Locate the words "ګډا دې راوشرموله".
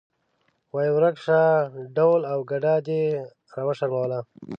2.51-4.19